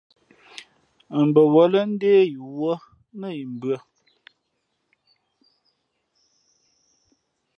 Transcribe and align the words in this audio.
Mbαwᾱlᾱ 1.27 1.79
ndé 1.93 2.11
yī 2.31 2.37
wᾱ 2.57 2.71
nά 3.19 3.27
yi 3.37 3.43
mbʉ̄ᾱ. 3.53 3.77